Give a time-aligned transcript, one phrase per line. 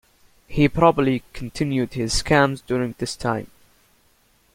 [0.47, 3.51] He probably continued his scams during this time.